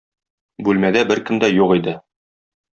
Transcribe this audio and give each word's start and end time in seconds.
Бүлмәдә 0.69 1.05
беркем 1.13 1.43
дә 1.45 1.53
юк 1.61 1.77
иде. 1.83 1.97